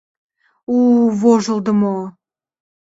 [0.75, 0.79] У-у,
[1.19, 1.95] вожылдымо!